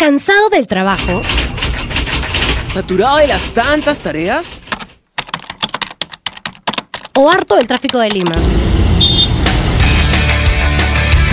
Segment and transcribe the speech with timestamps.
[0.00, 1.20] ¿Cansado del trabajo?
[2.72, 4.62] ¿Saturado de las tantas tareas?
[7.14, 8.34] ¿O harto del tráfico de Lima?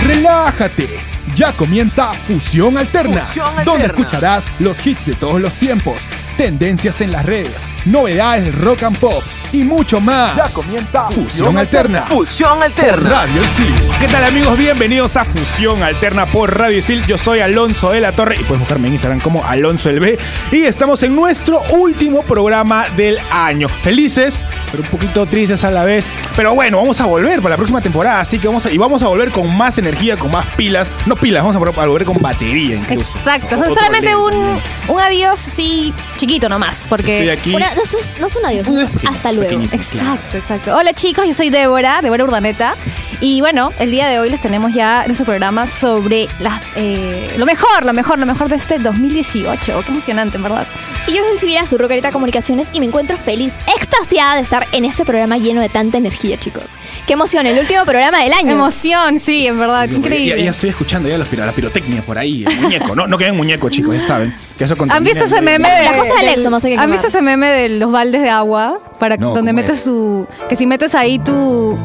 [0.04, 0.86] Relájate.
[1.34, 3.64] Ya comienza Fusión Alterna, Fusión Alterna.
[3.64, 6.02] donde escucharás los hits de todos los tiempos,
[6.38, 10.36] tendencias en las redes, novedades del rock and pop y mucho más.
[10.36, 12.02] Ya comienza Fusión Alterna.
[12.06, 13.10] Fusión por Alterna.
[13.10, 13.74] Radio Sil.
[13.98, 14.56] ¿Qué tal amigos?
[14.56, 17.04] Bienvenidos a Fusión Alterna por Radio Isil.
[17.06, 20.16] Yo soy Alonso de la Torre y puedes buscarme en Instagram como Alonso el B.
[20.52, 23.68] Y estamos en nuestro último programa del año.
[23.68, 26.06] Felices, pero un poquito tristes a la vez.
[26.36, 28.20] Pero bueno, vamos a volver para la próxima temporada.
[28.20, 30.88] Así que vamos a, y vamos a volver con más energía, con más pilas.
[31.06, 33.10] No pilas, vamos a vol- a volver con batería incluso.
[33.18, 35.92] Exacto, Otro solamente un, un adiós, sí,
[36.28, 37.30] chiquito nomás, Estoy porque...
[37.32, 37.54] aquí.
[37.54, 39.48] Una- no, es, no es un adiós, pequeño, hasta luego.
[39.48, 40.12] pequeñísimo, claro.
[40.14, 40.76] Exacto, exacto.
[40.76, 42.74] Hola chicos, yo soy Débora, Débora Urdaneta.
[43.20, 47.46] Y bueno, el día de hoy les tenemos ya nuestro programa sobre las, eh, lo
[47.46, 49.82] mejor, lo mejor, lo mejor de este 2018.
[49.84, 50.66] Qué emocionante, en verdad.
[51.08, 53.54] Y yo soy Sibila, su rockerita Comunicaciones, y me encuentro feliz,
[53.98, 56.64] extasiada de estar en este programa lleno de tanta energía, chicos.
[57.06, 57.46] ¡Qué emoción!
[57.46, 58.52] El último programa del año.
[58.52, 60.42] Emoción, sí, en verdad, Ya, increíble.
[60.44, 62.94] ya estoy escuchando ya la, pirotecnia por ahí, el muñeco.
[62.94, 64.34] No, no queden muñeco, chicos, ya saben.
[64.56, 66.78] Que eso ¿Han visto ese meme de, la cosa del del- exo, no sé qué
[66.78, 68.80] ¿Han visto ese meme de los baldes de agua?
[68.98, 69.84] Para No, donde ¿cómo metes es?
[69.84, 70.26] tu.
[70.48, 71.78] Que si metes ahí tu.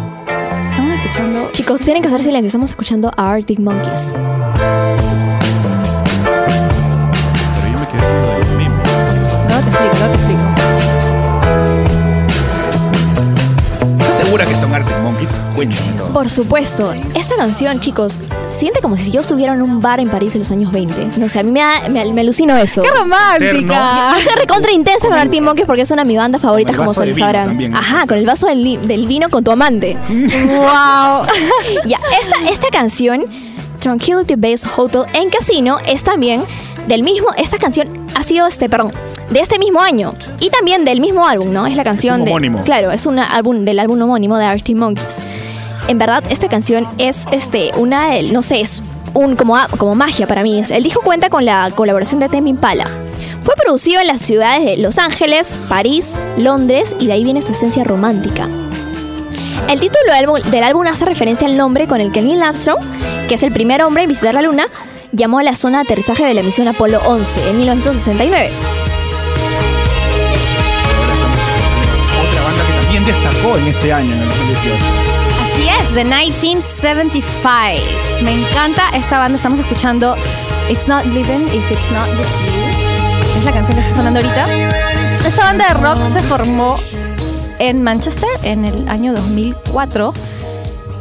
[0.72, 1.50] Estamos escuchando.
[1.52, 4.14] Chicos, tienen que hacer silencio, estamos escuchando a Arctic Monkeys.
[7.56, 8.75] Pero yo me quedé con lo meme.
[9.50, 10.12] No te explico, no te
[14.33, 15.29] segura que son Arctic Monkeys?
[15.53, 16.13] Cuéntame todo.
[16.13, 20.33] Por supuesto, esta canción, chicos, siente como si yo estuviera en un bar en París
[20.33, 21.19] en los años 20.
[21.19, 22.81] No sé, a mí me, da- me, me alucino eso.
[22.81, 24.09] ¡Qué romántica!
[24.15, 26.83] Yo soy recontra intensa con Arctic Monkeys porque es una de mis bandas favoritas, Con
[26.87, 27.75] el como vaso se lo vino sabrán.
[27.75, 29.95] Ajá, con el vaso del, li- del vino con tu amante.
[30.09, 30.57] ¡Wow!
[31.85, 33.25] ya, esta, esta canción,
[33.79, 36.41] Tranquility Base Hotel en Casino, es también
[36.87, 37.29] del mismo.
[37.37, 38.91] Esta canción ha sido este, perdón,
[39.29, 41.65] de este mismo año y también del mismo álbum, ¿no?
[41.67, 42.31] Es la canción de.
[42.31, 42.63] homónimo.
[42.63, 45.19] Claro, es un álbum del álbum homónimo de Arctic Monkeys.
[45.88, 48.81] En verdad, esta canción es este una de, no sé, es
[49.13, 50.63] un como, como magia para mí.
[50.69, 52.88] El disco cuenta con la colaboración de Tame Impala.
[53.41, 57.51] Fue producido en las ciudades de Los Ángeles, París, Londres y de ahí viene esta
[57.51, 58.47] esencia romántica.
[59.69, 62.79] El título del álbum, del álbum hace referencia al nombre con el que Neil Armstrong,
[63.27, 64.67] que es el primer hombre en visitar la Luna,
[65.13, 68.50] llamó a la zona de aterrizaje de la misión Apolo 11 en 1969.
[72.28, 74.85] Otra banda que también destacó en este año, en el 2018.
[75.41, 78.23] Así es, The 1975.
[78.23, 79.35] Me encanta esta banda.
[79.38, 80.16] Estamos escuchando
[80.69, 82.53] It's Not Living If It's Not With You.
[83.38, 84.47] Es la canción que está sonando ahorita.
[85.25, 86.75] Esta banda de rock se formó
[87.59, 90.12] en Manchester en el año 2004.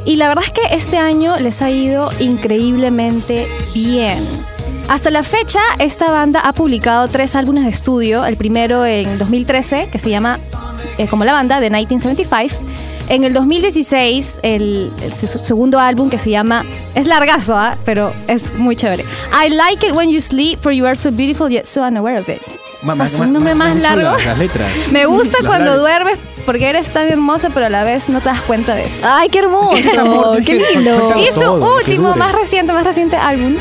[0.05, 4.19] Y la verdad es que este año les ha ido increíblemente bien.
[4.89, 8.25] Hasta la fecha, esta banda ha publicado tres álbumes de estudio.
[8.25, 10.39] El primero en 2013, que se llama
[10.99, 12.57] eh, como la banda, The 1975.
[13.09, 16.65] En el 2016, el, el segundo álbum que se llama.
[16.95, 17.77] Es largazo, ¿ah?
[17.85, 19.05] pero es muy chévere.
[19.45, 22.29] I like it when you sleep, for you are so beautiful yet so unaware of
[22.29, 22.41] it.
[22.83, 24.17] Ma- Es un nombre más chulas largo.
[24.25, 24.69] Las letras.
[24.93, 25.81] Me gusta Las cuando largas.
[25.81, 29.03] duermes porque eres tan hermosa, pero a la vez no te das cuenta de eso.
[29.07, 30.37] ¡Ay, qué hermoso!
[30.47, 31.15] ¡Qué lindo!
[31.19, 33.55] Y su último, más reciente, más reciente álbum,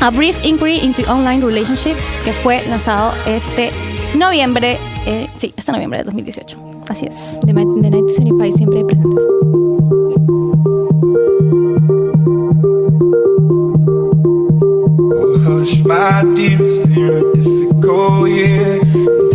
[0.00, 3.70] A Brief Inquiry into Online Relationships, que fue lanzado este
[4.14, 6.58] noviembre, eh, sí, este noviembre de 2018.
[6.88, 7.38] Así es.
[7.46, 9.24] Ma- de 1975 siempre presentes.
[15.46, 18.80] Hush, my dear, it's been a difficult year.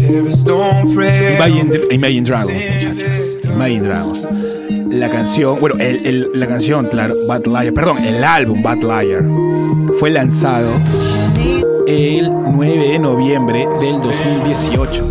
[0.10, 3.38] Imagine, Imagine Dragons, muchachos.
[3.44, 4.26] Imagine Dragons.
[4.90, 9.24] La canción, bueno, el- el- la canción, claro, Bad Liar, perdón, el álbum Bad Liar
[10.00, 10.70] fue lanzado
[11.88, 15.06] el 9 de noviembre del 2018.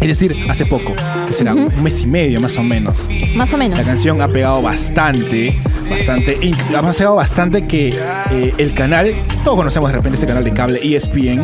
[0.00, 0.92] Es decir, hace poco,
[1.26, 3.04] que será un mes y medio más o menos.
[3.36, 3.76] Más o menos.
[3.78, 5.54] La canción ha pegado bastante,
[5.90, 6.38] bastante,
[6.76, 7.88] ha pegado bastante que
[8.30, 9.14] eh, el canal,
[9.44, 11.42] todos conocemos de repente este canal de cable ESPN,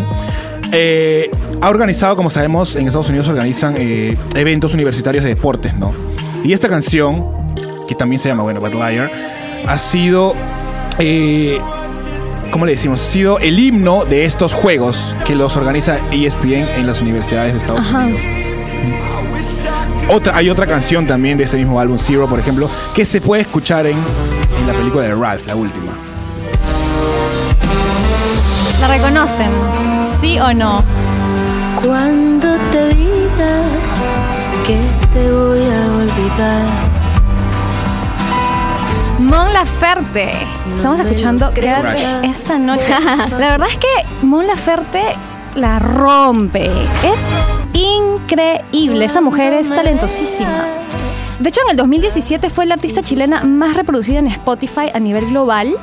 [0.73, 1.31] eh,
[1.61, 5.93] ha organizado, como sabemos, en Estados Unidos organizan eh, eventos universitarios de deportes, ¿no?
[6.45, 7.27] Y esta canción,
[7.89, 9.11] que también se llama, bueno, Bad Liar,
[9.69, 10.35] ha sido,
[10.99, 11.59] eh,
[12.51, 13.01] ¿cómo le decimos?
[13.01, 17.59] Ha sido el himno de estos juegos que los organiza ESPN en las universidades de
[17.59, 18.23] Estados Unidos.
[20.09, 23.43] Otra, hay otra canción también de ese mismo álbum, Zero, por ejemplo, que se puede
[23.43, 25.93] escuchar en, en la película de Ralph, la última.
[28.81, 29.90] ¿La reconocen?
[30.19, 30.83] ¿Sí o no?
[31.85, 33.63] Cuando te diga
[34.67, 34.79] que
[35.13, 36.65] te voy a olvidar.
[39.19, 40.31] Mon Laferte.
[40.77, 42.93] Estamos escuchando Quédate esta noche.
[43.39, 45.03] La verdad es que Mon Laferte
[45.55, 46.67] la rompe.
[46.67, 47.21] Es
[47.75, 49.05] increíble.
[49.05, 50.65] Esa mujer es talentosísima.
[51.39, 55.27] De hecho, en el 2017 fue la artista chilena más reproducida en Spotify a nivel
[55.27, 55.75] global.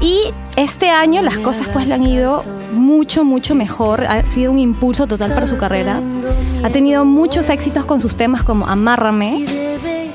[0.00, 0.20] Y
[0.56, 2.42] este año las cosas pues le han ido
[2.72, 4.04] mucho, mucho mejor.
[4.04, 6.00] Ha sido un impulso total para su carrera.
[6.62, 9.44] Ha tenido muchos éxitos con sus temas como Amárrame,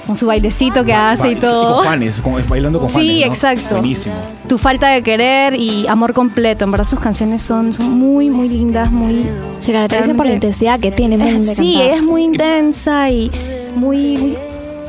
[0.05, 1.75] con su bailecito que hace y todo.
[1.77, 2.89] con Juanes, con- bailando con.
[2.89, 3.31] Sí, ¿no?
[3.33, 3.75] exacto.
[3.77, 4.15] Buenísimo.
[4.47, 6.65] Tu falta de querer y amor completo.
[6.65, 9.25] En verdad sus canciones son, son muy, muy lindas, muy...
[9.59, 13.31] Se caracteriza por la intensidad que tiene Sí, ella es muy intensa y
[13.75, 14.35] muy, muy-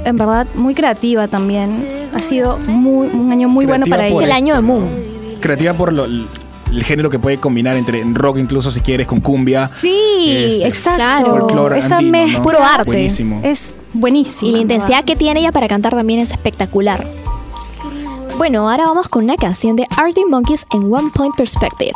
[0.05, 2.00] en verdad, muy creativa también.
[2.15, 4.27] Ha sido muy, un año muy bueno para por ella.
[4.27, 4.87] el año de Moon.
[5.41, 9.67] Creativa por lo- el género que puede combinar entre rock, incluso si quieres, con cumbia.
[9.67, 11.73] Sí, Este, exacto.
[11.75, 12.43] Esa andino, ¿no?
[12.43, 12.85] Puro arte.
[12.85, 13.41] Buenísimo.
[13.43, 14.49] es buenísima.
[14.49, 17.05] Y la en intensidad que tiene ella para cantar también es espectacular.
[18.39, 21.93] Bueno, ahora vamos con una canción de Arctic Monkeys en One Point Perspective.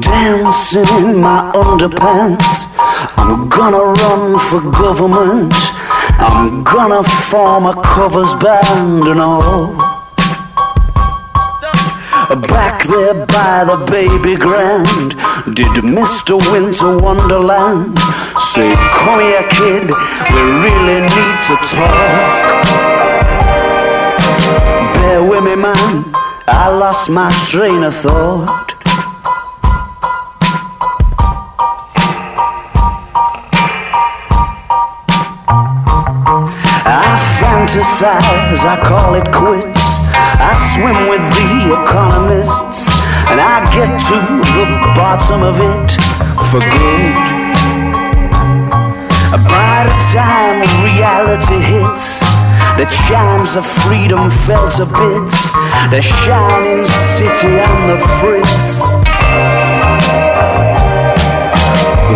[0.00, 2.68] Dancing in my underpants.
[3.16, 5.54] I'm gonna run for government.
[6.18, 9.98] I'm gonna form a covers band and all.
[12.28, 15.10] Back there by the baby grand,
[15.56, 16.36] did Mr.
[16.52, 17.98] Winter Wonderland
[18.38, 22.64] say, Come here, kid, we really need to talk.
[24.94, 26.04] Bear with me, man,
[26.46, 28.77] I lost my train of thought.
[37.68, 40.00] Fantasize, I call it quits.
[40.40, 42.88] I swim with the economists,
[43.28, 44.18] and I get to
[44.56, 44.66] the
[44.96, 45.90] bottom of it
[46.48, 47.24] for good.
[49.48, 52.20] By the time reality hits,
[52.78, 55.50] the chimes of freedom fell to bits.
[55.90, 58.96] The shining city and the fritz.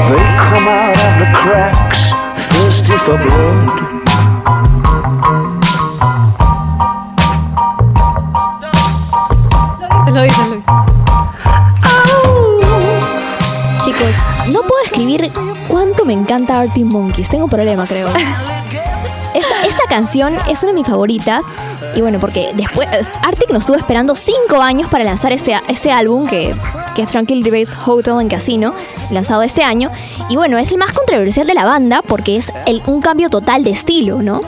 [0.08, 4.01] They come out of the cracks, thirsty for blood.
[10.12, 10.66] Lo dice, lo dice.
[13.84, 14.16] Chicos,
[14.52, 15.30] no puedo escribir
[15.68, 17.28] cuánto me encanta Arctic Monkeys.
[17.28, 18.08] Tengo un problema, creo.
[19.34, 21.42] Esta, esta canción es una de mis favoritas.
[21.94, 22.88] Y bueno, porque después
[23.22, 26.54] Arctic nos estuvo esperando cinco años para lanzar este, este álbum que,
[26.94, 28.72] que es Tranquil Base Hotel and Casino,
[29.10, 29.90] lanzado este año.
[30.30, 33.64] Y bueno, es el más controversial de la banda porque es el- un cambio total
[33.64, 34.40] de estilo, ¿no?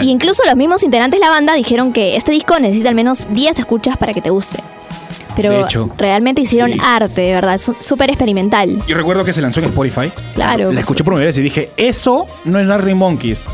[0.00, 3.26] Y incluso los mismos integrantes de la banda dijeron que este disco necesita al menos
[3.30, 4.62] 10 escuchas para que te guste.
[5.36, 6.78] Pero De hecho, realmente hicieron sí.
[6.82, 8.82] arte, de verdad, es súper experimental.
[8.86, 10.10] Yo recuerdo que se lanzó en Spotify.
[10.34, 13.46] Claro, La escuché por primera vez y dije, eso no es Larry Monkeys.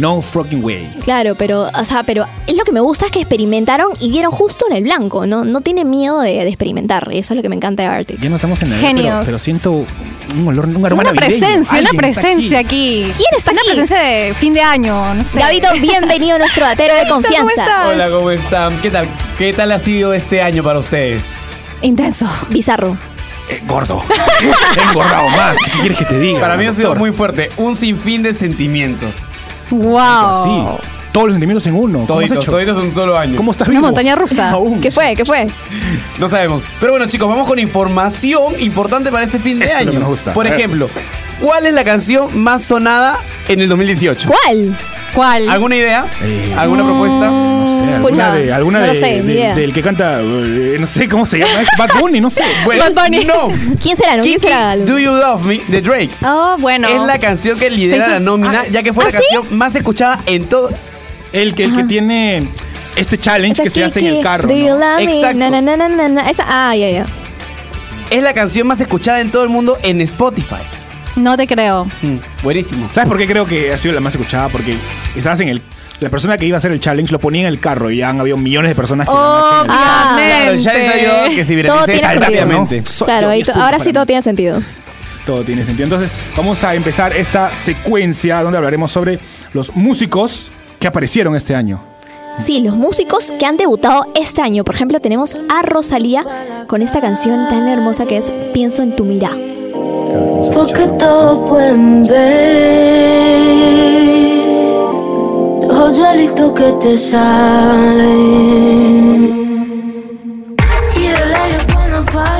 [0.00, 0.90] No fucking way.
[1.04, 4.32] Claro, pero, o sea, pero es lo que me gusta es que experimentaron y dieron
[4.32, 5.44] justo en el blanco, ¿no?
[5.44, 7.08] No tienen miedo de, de experimentar.
[7.12, 8.18] y Eso es lo que me encanta de Arctic.
[8.20, 9.24] Ya no estamos en el pero, Genios.
[9.24, 11.38] pero siento un olor, un aroma Una navideño.
[11.38, 13.12] presencia, una Alguien está presencia aquí.
[13.14, 13.70] ¿Quién está una aquí?
[13.70, 15.38] presencia de fin de año, no sé.
[15.38, 17.52] Gabito, bienvenido a nuestro datero de ¿cómo confianza.
[17.62, 17.88] estás?
[17.88, 18.80] Hola, ¿cómo están?
[18.80, 19.06] ¿Qué tal?
[19.38, 21.22] ¿Qué tal ha sido este año para ustedes?
[21.82, 22.28] Intenso.
[22.50, 22.96] Bizarro.
[23.48, 24.02] Eh, gordo.
[24.76, 25.56] He engordado más.
[25.58, 26.40] ¿Qué quieres que te diga?
[26.40, 26.98] Para mí ha sido doctor?
[26.98, 27.48] muy fuerte.
[27.58, 29.14] Un sinfín de sentimientos.
[29.70, 30.44] Wow.
[30.44, 30.84] Sí.
[31.12, 32.06] Todos los sentimientos en uno.
[32.06, 33.36] ¿Cómo has Toditos, toditos en un solo año.
[33.36, 33.86] ¿Cómo estás Una vivo?
[33.86, 34.50] montaña rusa.
[34.52, 34.80] Aún.
[34.80, 35.14] ¿Qué fue?
[35.14, 35.46] ¿Qué fue?
[36.18, 36.62] No sabemos.
[36.80, 39.92] Pero bueno, chicos, vamos con información importante para este fin de Eso es lo año.
[39.92, 40.32] que nos gusta.
[40.32, 40.88] Por ejemplo,
[41.40, 43.18] ¿cuál es la canción más sonada
[43.48, 44.28] en el 2018?
[44.28, 44.76] ¿Cuál?
[45.14, 45.48] ¿Cuál?
[45.48, 46.06] ¿Alguna idea?
[46.22, 47.30] Eh, ¿Alguna propuesta?
[47.30, 51.08] No sé, alguna de, alguna no de- sé, de- del que canta, eh, no sé
[51.08, 52.42] cómo se llama, Bad Bunny, no sé.
[52.64, 53.24] Bueno, Bad Bunny.
[53.24, 53.48] no.
[53.82, 54.16] ¿Quién será?
[54.16, 54.22] ¿No?
[54.22, 54.76] ¿Quién será?
[54.76, 56.10] Do You Love Me de Drake.
[56.24, 56.88] Oh, bueno.
[56.88, 59.24] Es la canción que lidera la nómina, Ah, ya que fue ¿ah, la sí?
[59.30, 60.70] canción más escuchada en todo.
[61.32, 62.40] El que, el que tiene
[62.96, 64.48] este challenge que se hace en el carro.
[64.48, 65.18] Do you love me?
[65.18, 65.38] Exacto.
[65.38, 66.30] Na, na, na, na, na, na.
[66.30, 67.04] Esa, ah, ya, ya.
[68.10, 70.62] Es la canción más escuchada en todo el mundo en Spotify.
[71.16, 71.84] No te creo.
[72.02, 72.88] Mm, buenísimo.
[72.90, 74.48] ¿Sabes por qué creo que ha sido la más escuchada?
[74.48, 74.74] Porque
[75.16, 75.62] estabas en el.
[76.00, 78.10] La persona que iba a hacer el challenge lo ponía en el carro y ya
[78.10, 80.90] han habido millones de personas que lo han hecho en el Ah, Claro, el challenge
[80.92, 82.20] ayudó a que se Todo viralice tiene sentido.
[82.20, 82.82] rápidamente.
[83.04, 83.92] Claro, yo- ahí es to- punto ahora para sí mí.
[83.92, 84.62] todo tiene sentido.
[85.24, 85.84] Todo tiene sentido.
[85.84, 89.20] Entonces, vamos a empezar esta secuencia donde hablaremos sobre
[89.52, 91.80] los músicos que aparecieron este año.
[92.40, 94.64] Sí, los músicos que han debutado este año.
[94.64, 96.24] Por ejemplo, tenemos a Rosalía
[96.66, 99.36] con esta canción tan hermosa que es Pienso en tu mirada.
[100.52, 103.34] Porque todos pueden ver
[105.66, 108.34] los hoyuelitos que te salen.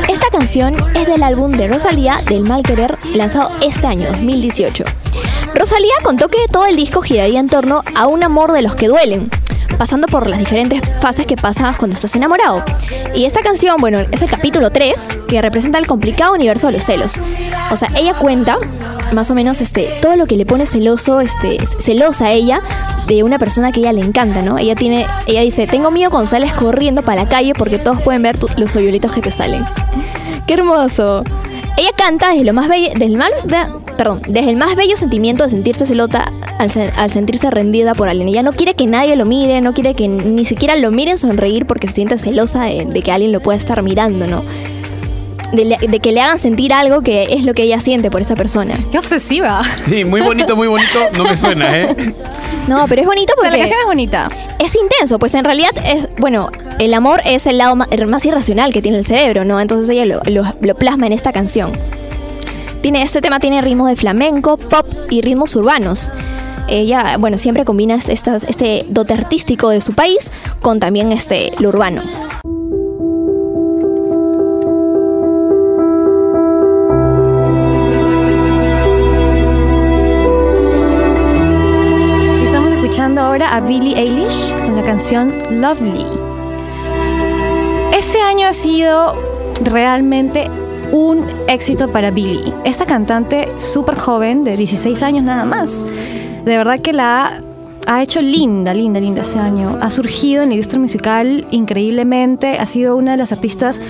[0.09, 4.85] Esta canción es del álbum de Rosalía del Mal Querer lanzado este año, 2018.
[5.55, 8.89] Rosalía contó que todo el disco giraría en torno a un amor de los que
[8.89, 9.31] duelen,
[9.77, 12.63] pasando por las diferentes fases que pasas cuando estás enamorado.
[13.15, 16.85] Y esta canción, bueno, es el capítulo 3, que representa el complicado universo de los
[16.85, 17.15] celos.
[17.71, 18.59] O sea, ella cuenta
[19.13, 22.61] más o menos este todo lo que le pone celoso, este celosa a ella
[23.07, 24.59] de una persona que a ella le encanta, ¿no?
[24.59, 28.23] Ella tiene ella dice, "Tengo miedo cuando sales corriendo para la calle porque todos pueden
[28.23, 29.65] ver tu- los hoyuelitos que te salen."
[30.47, 31.23] ¡Qué hermoso!
[31.77, 33.17] Ella canta desde lo más bello, desde
[33.97, 38.09] perdón, desde el más bello sentimiento de sentirse celota al, se- al sentirse rendida por
[38.09, 38.29] alguien.
[38.29, 41.67] Ella no quiere que nadie lo mire, no quiere que ni siquiera lo miren sonreír
[41.67, 44.43] porque se siente celosa de, de que alguien lo pueda estar mirando, ¿no?
[45.53, 48.75] De, que le hagan sentir algo que es lo que ella siente por esa persona.
[48.91, 49.63] ¡Qué obsesiva!
[49.89, 50.99] Sí, muy bonito, muy bonito.
[51.17, 51.95] No me suena, ¿eh?
[52.67, 54.29] No, pero es bonito O sea, porque la canción es bonita.
[54.59, 56.49] es intenso, pues en realidad es, bueno,
[56.79, 59.61] el amor es el lado el más irracional que tiene el cerebro, ¿no?
[59.61, 61.71] Entonces ella lo, lo- lo plasma en esta canción.
[62.85, 66.11] Tiene, este tema tiene ritmos de flamenco, pop y ritmos urbanos.
[66.69, 72.03] Ella, bueno, siempre combina este dote artístico de su país con también este, lo urbano.
[82.45, 86.05] Estamos escuchando ahora a Billie Eilish con la canción Lovely.
[87.95, 89.15] Este año ha sido
[89.63, 90.51] realmente
[90.95, 92.53] un éxito para Billie.
[92.65, 95.85] Esta cantante súper joven, de 16 años nada más.
[96.45, 97.41] De verdad que la
[97.87, 99.77] ha, hecho linda, linda, linda este año.
[99.81, 102.59] Ha surgido en la industria musical increíblemente.
[102.61, 103.83] Ha sido una de las artistas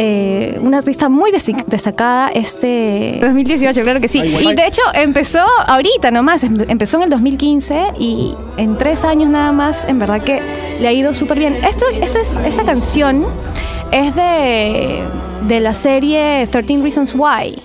[0.00, 4.20] eh, una artista muy destacada este 2018, claro que sí.
[4.20, 9.28] Y de hecho empezó ahorita nomás, em- empezó en el 2015 y en tres años
[9.28, 10.40] nada más, en verdad que
[10.80, 11.54] le ha ido súper bien.
[11.56, 11.84] Esta,
[12.20, 13.24] es- esta canción
[13.90, 15.02] es de,
[15.46, 17.62] de la serie 13 Reasons Why.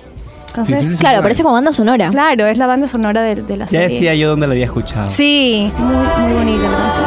[0.50, 2.10] Entonces, Claro, aparece como banda sonora.
[2.12, 3.88] claro, es la banda sonora de, de la Ya serie.
[3.96, 5.10] decía yo dónde la había escuchado.
[5.10, 5.96] Sí, muy,
[6.28, 7.06] muy bonita la canción.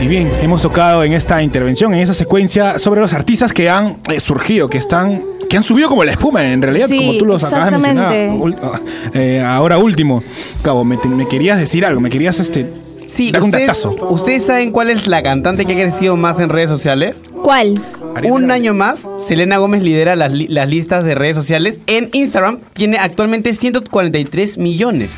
[0.00, 3.96] Y bien, hemos tocado en esta intervención, en esa secuencia, sobre los artistas que han
[4.12, 7.26] eh, surgido, que están, que han subido como la espuma, en realidad, Sí, como tú
[7.26, 8.14] los acabas de mencionar.
[8.62, 8.80] ah,
[9.14, 10.22] eh, ahora último,
[10.62, 12.68] Cabo, me, te- me querías decir algo, me querías este,
[13.12, 13.84] Sí, dar un ¿ustedes.
[14.10, 17.14] ¿ustedes saben cuál es la cantante que ha crecido más en redes sociales?
[17.42, 17.80] ¿Cuál?
[18.24, 21.78] Un año más, Selena Gómez lidera las, li- las listas de redes sociales.
[21.86, 25.10] En Instagram tiene actualmente 143 millones.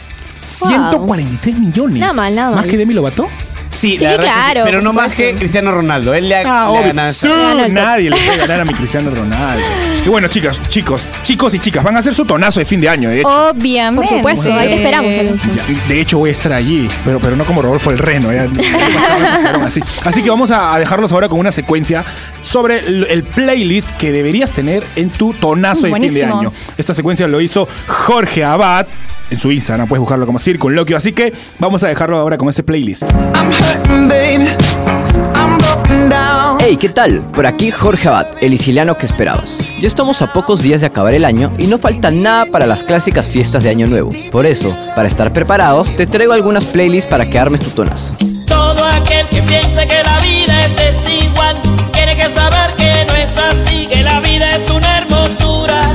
[0.43, 2.01] 143 millones.
[2.01, 2.71] Nada mal, nada ¿Más mal.
[2.71, 3.27] que Demi Lovato?
[3.85, 6.15] Sí, Sí, la verdad que claro, Pero no más que Cristiano Ronaldo.
[6.15, 7.29] Él le ha, Ah, le ha ganado Sí,
[7.71, 9.65] nadie le puede ganar a mi Cristiano Ronaldo.
[10.05, 12.89] Y bueno, chicas, chicos, chicos y chicas, van a hacer su tonazo de fin de
[12.89, 13.49] año, de hecho.
[13.51, 14.09] Obviamente.
[14.09, 15.49] Por supuesto, ahí te esperamos, Alonso.
[15.55, 18.29] Ya, De hecho, voy a estar allí, pero, pero no como Rodolfo el Reno.
[19.65, 19.81] así.
[20.05, 22.05] así que vamos a a dejarlos ahora con una secuencia
[22.43, 26.53] sobre el, el playlist que deberías tener en tu tonazo de fin de año.
[26.77, 28.87] Esta secuencia lo hizo Jorge Abad
[29.31, 29.89] en su Instagram.
[29.89, 30.97] Puedes buscarlo como Circunloquio.
[30.97, 33.05] Así que vamos a dejarlo ahora con ese playlist.
[36.61, 37.21] Hey, ¿qué tal?
[37.33, 39.59] Por aquí Jorge Abad, el isiliano que esperabas.
[39.81, 42.83] Ya estamos a pocos días de acabar el año y no falta nada para las
[42.83, 44.11] clásicas fiestas de Año Nuevo.
[44.31, 48.15] Por eso, para estar preparados, te traigo algunas playlists para que armes tu tonazo.
[48.47, 51.24] Todo aquel que piense que la vida es desigual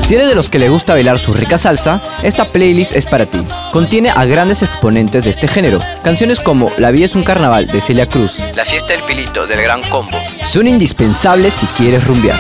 [0.10, 3.28] Si eres de los que le gusta bailar su rica salsa, esta playlist es para
[3.28, 3.42] ti.
[3.72, 5.80] Contiene a grandes exponentes de este género.
[6.04, 9.62] Canciones como La vida es un carnaval de Celia Cruz, La fiesta del pilito del
[9.62, 12.40] Gran Combo, son indispensables si quieres rumbear.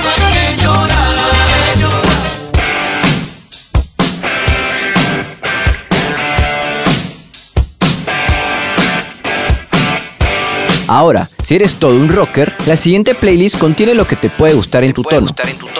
[10.91, 14.83] Ahora, si eres todo un rocker, la siguiente playlist contiene lo que te puede gustar
[14.83, 15.27] en tu tono.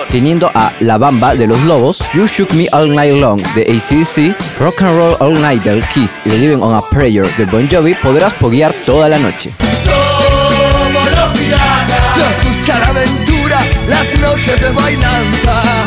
[0.08, 4.60] Teniendo a La Bamba de los Lobos, You Shook Me All Night Long de ACDC,
[4.60, 7.96] Rock and Roll All Night del Kiss y Living on a Prayer de Bon Jovi,
[7.96, 9.51] podrás foguear toda la noche.
[12.16, 15.78] Nos gusta la aventura, las noches de bailanta.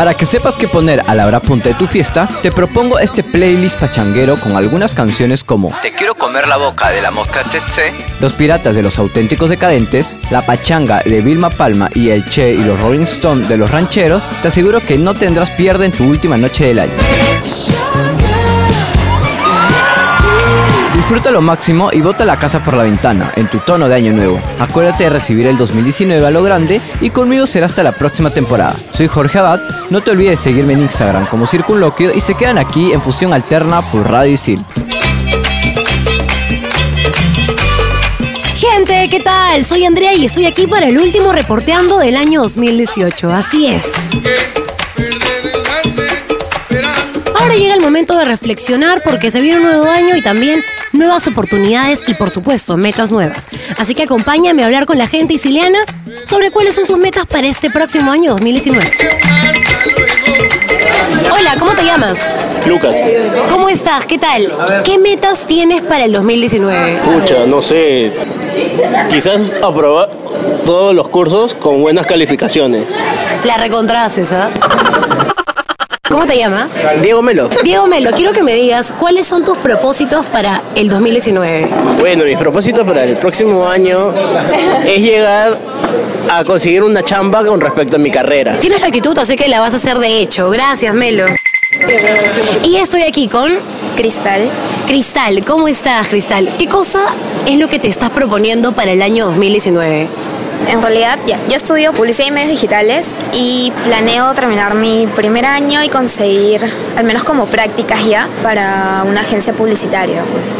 [0.00, 3.22] Para que sepas qué poner a la hora punta de tu fiesta, te propongo este
[3.22, 7.92] playlist pachanguero con algunas canciones como Te quiero comer la boca de la mosca Tsetse,
[8.18, 12.64] Los piratas de los auténticos decadentes, La pachanga de Vilma Palma y el Che y
[12.64, 16.38] los Rolling Stone de los rancheros, te aseguro que no tendrás pierde en tu última
[16.38, 17.29] noche del año.
[21.10, 24.12] Disfruta lo máximo y bota la casa por la ventana, en tu tono de año
[24.12, 24.40] nuevo.
[24.60, 28.76] Acuérdate de recibir el 2019 a lo grande y conmigo será hasta la próxima temporada.
[28.94, 29.58] Soy Jorge Abad,
[29.90, 33.32] no te olvides de seguirme en Instagram como Circunloquio y se quedan aquí en Fusión
[33.32, 34.64] Alterna por Radio Isil.
[38.54, 39.66] Gente, ¿qué tal?
[39.66, 43.32] Soy Andrea y estoy aquí para el último reporteando del año 2018.
[43.32, 43.90] Así es.
[47.34, 50.62] Ahora llega el momento de reflexionar porque se viene un nuevo año y también
[51.00, 53.48] nuevas oportunidades y por supuesto metas nuevas.
[53.78, 55.78] Así que acompáñame a hablar con la gente siciliana
[56.24, 58.92] sobre cuáles son sus metas para este próximo año 2019.
[61.32, 62.30] Hola, ¿cómo te llamas?
[62.66, 62.98] Lucas,
[63.48, 64.04] ¿Cómo estás?
[64.04, 64.52] ¿Qué tal?
[64.84, 67.00] ¿Qué metas tienes para el 2019?
[67.02, 68.12] pucha, no sé.
[69.10, 70.10] Quizás aprobar
[70.66, 72.84] todos los cursos con buenas calificaciones.
[73.44, 74.50] La recontraces, ¿ah?
[76.20, 76.70] ¿Cómo te llamas?
[77.00, 77.48] Diego Melo.
[77.64, 81.66] Diego Melo, quiero que me digas cuáles son tus propósitos para el 2019.
[81.98, 84.12] Bueno, mis propósitos para el próximo año
[84.86, 85.56] es llegar
[86.30, 88.58] a conseguir una chamba con respecto a mi carrera.
[88.58, 90.50] Tienes la actitud, así que la vas a hacer de hecho.
[90.50, 91.24] Gracias, Melo.
[92.64, 93.50] Y estoy aquí con
[93.96, 94.42] Cristal.
[94.86, 96.50] Cristal, ¿cómo estás, Cristal?
[96.58, 97.00] ¿Qué cosa
[97.48, 100.06] es lo que te estás proponiendo para el año 2019?
[100.68, 105.82] En realidad, ya, yo estudio publicidad y medios digitales y planeo terminar mi primer año
[105.82, 106.62] y conseguir,
[106.96, 110.56] al menos como prácticas ya, para una agencia publicitaria, pues.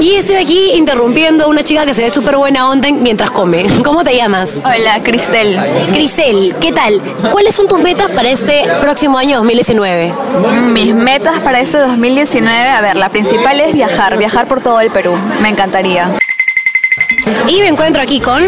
[0.00, 3.66] Y estoy aquí interrumpiendo a una chica que se ve súper buena onda mientras come.
[3.84, 4.58] ¿Cómo te llamas?
[4.64, 5.58] Hola, Cristel.
[5.90, 7.00] Cristel, ¿qué tal?
[7.30, 10.12] ¿Cuáles son tus metas para este próximo año 2019?
[10.72, 14.90] Mis metas para este 2019, a ver, la principal es viajar, viajar por todo el
[14.90, 15.14] Perú.
[15.42, 16.08] Me encantaría.
[17.48, 18.42] Y me encuentro aquí con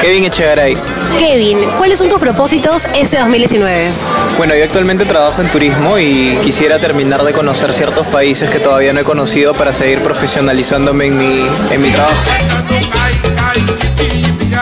[0.00, 0.76] Kevin Echegaray.
[1.18, 1.58] Kevin.
[1.76, 3.90] ¿Cuáles son tus propósitos este 2019?
[4.36, 8.92] Bueno, yo actualmente trabajo en turismo y quisiera terminar de conocer ciertos países que todavía
[8.92, 12.14] no he conocido para seguir profesionalizándome en mi, en mi trabajo.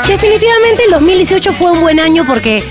[0.07, 2.63] Definitivamente el 2018 fue un buen año porque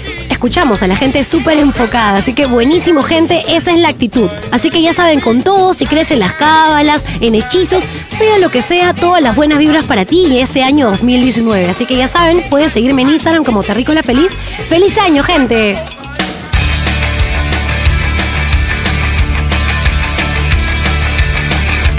[0.42, 4.28] escuchamos a la gente súper enfocada, así que buenísimo gente, esa es la actitud.
[4.50, 8.50] Así que ya saben, con todo, si crees en las cábalas, en hechizos, sea lo
[8.50, 11.70] que sea, todas las buenas vibras para ti y este año 2019.
[11.70, 14.36] Así que ya saben, pueden seguirme en Instagram como Terrícola Feliz.
[14.68, 15.78] ¡Feliz año, gente!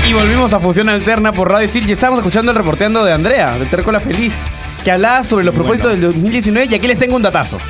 [0.08, 3.56] Y volvimos a Fusión Alterna por Radio Sil y estábamos escuchando el reporteando de Andrea,
[3.56, 4.40] de Tercola Feliz,
[4.82, 7.60] que hablaba sobre los propósitos del 2019 y aquí les tengo un datazo.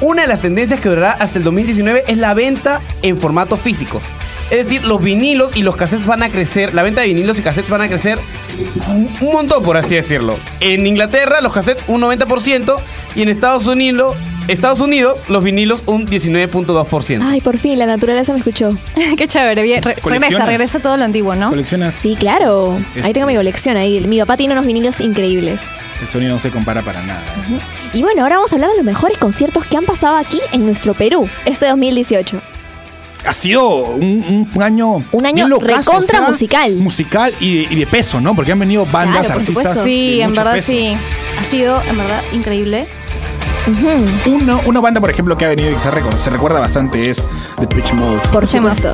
[0.00, 4.02] Una de las tendencias que durará hasta el 2019 es la venta en formato físico.
[4.50, 7.42] Es decir, los vinilos y los cassettes van a crecer, la venta de vinilos y
[7.42, 8.18] cassettes van a crecer
[8.86, 10.38] un montón, por así decirlo.
[10.60, 12.76] En Inglaterra, los cassettes un 90%
[13.16, 14.14] y en Estados Unidos,
[14.48, 17.20] Estados Unidos los vinilos un 19.2%.
[17.22, 18.70] Ay, por fin, la naturaleza me escuchó.
[19.16, 19.62] Qué chévere.
[19.62, 21.48] bien, re- regresa, regresa todo lo antiguo, ¿no?
[21.50, 21.94] ¿Coleccionas?
[21.94, 22.78] Sí, claro.
[22.94, 24.00] Este- Ahí tengo mi colección ahí.
[24.06, 25.60] Mi papá tiene unos vinilos increíbles.
[26.00, 27.24] El sonido no se compara para nada.
[27.94, 30.64] Y bueno, ahora vamos a hablar de los mejores conciertos que han pasado aquí en
[30.66, 32.40] nuestro Perú este 2018.
[33.26, 35.02] Ha sido un, un año.
[35.10, 36.76] Un año recontra musical.
[36.76, 38.36] Musical y de, y de peso, ¿no?
[38.36, 39.64] Porque han venido bandas, Claro, por artistas.
[39.64, 39.84] supuesto.
[39.84, 40.66] Sí, de en verdad peso.
[40.72, 40.96] sí.
[41.40, 42.86] Ha sido, en verdad, increíble.
[44.26, 47.10] Una, una banda, por ejemplo, que ha venido y que se, recu- se recuerda bastante
[47.10, 47.26] es
[47.58, 48.18] The Pitch Mode.
[48.32, 48.92] Por supuesto.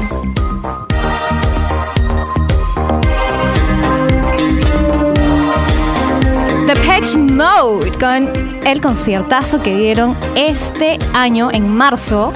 [6.67, 8.31] The Patch Mode con
[8.67, 12.33] el conciertazo que dieron este año en marzo.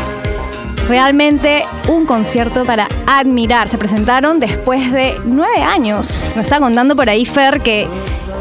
[0.89, 3.69] Realmente un concierto para admirar.
[3.69, 6.27] Se presentaron después de nueve años.
[6.37, 7.87] Me está contando por ahí Fer que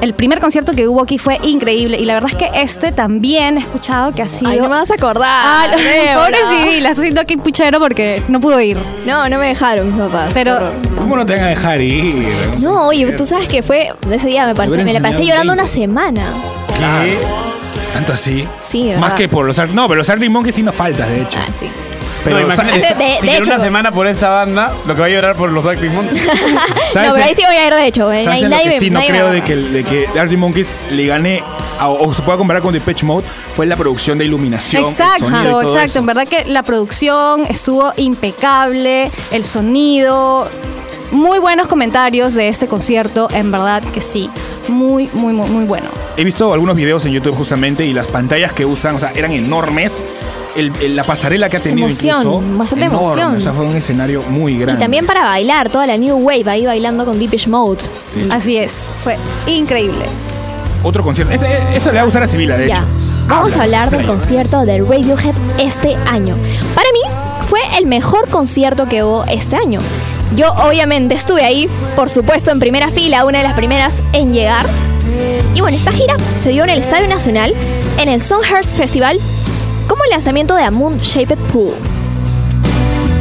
[0.02, 1.98] el primer concierto que hubo aquí fue increíble.
[1.98, 4.52] Y la verdad es que este también he escuchado que ha sido.
[4.52, 5.28] Ay, no me vas a acordar.
[5.32, 5.66] Ah,
[6.16, 8.78] pobre civil, la haciendo aquí puchero porque no pudo ir.
[9.08, 10.32] No, no me dejaron mis papás.
[10.34, 10.60] Pero.
[10.98, 12.28] ¿Cómo no te van a dejar ir?
[12.60, 13.88] No, oye, tú sabes que fue.
[14.12, 16.32] Ese día me, hubieran me la pasé llorando un una semana.
[16.78, 17.18] ¿Qué?
[17.94, 18.46] ¿Tanto así?
[18.62, 21.22] Sí, Más que por los Ar- No, pero los Arctic Monkeys sí nos falta, de
[21.22, 21.40] hecho.
[21.42, 21.70] Ah, sí.
[22.26, 25.00] Pero, no, imagínate, de- de si llora hecho- una semana por esta banda, lo que
[25.02, 26.24] va a llorar por los Arctic Monkeys.
[26.96, 28.12] No, pero ahí sí voy a ir de hecho.
[28.12, 29.84] eh, ¿Sabes ahí en lo nadie que me- sí no nadie creo de que, de
[29.84, 31.44] que Arctic Monkeys le gane
[31.80, 34.84] a- o se pueda comparar con Depeche Mode fue la producción de iluminación.
[34.86, 35.86] el sonido y Exacto, todo exacto.
[35.86, 36.00] eso.
[36.00, 40.48] En verdad que la producción estuvo impecable, el sonido,
[41.12, 44.30] muy buenos comentarios de este concierto, en verdad que sí,
[44.68, 45.88] muy, muy, muy, muy bueno.
[46.18, 49.32] He visto algunos videos en YouTube justamente y las pantallas que usan, o sea, eran
[49.32, 50.04] enormes.
[50.56, 52.58] El- el- la pasarela que ha tenido Emoción, incluso.
[52.58, 53.36] bastante enorme, emoción.
[53.38, 54.80] O sea, fue un escenario muy grande.
[54.80, 57.80] Y también para bailar, toda la New Wave ahí bailando con Deepish Mode.
[58.32, 58.72] Así es,
[59.04, 60.06] fue increíble.
[60.84, 61.34] Otro concierto.
[61.34, 62.76] Ese- eso le va a gustar a Sibila, de Ya.
[62.76, 62.84] hecho.
[63.28, 66.36] Vamos Habla, a hablar del concierto de Radiohead este año.
[66.76, 67.00] Para mí
[67.48, 69.80] fue el mejor concierto que hubo este año.
[70.36, 74.66] Yo obviamente estuve ahí, por supuesto, en primera fila, una de las primeras en llegar.
[75.56, 77.54] Y bueno, esta gira se dio en el Estadio Nacional,
[77.98, 79.20] en el Songhearts Festival,
[79.88, 81.95] como el lanzamiento de A Moon Shaped Pool.